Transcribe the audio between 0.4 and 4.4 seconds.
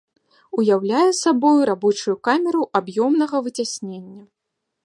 Уяўляе сабою рабочую камеру аб'ёмнага выцяснення.